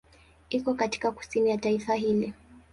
[0.49, 2.33] Iko katika kusini ya taifa hili.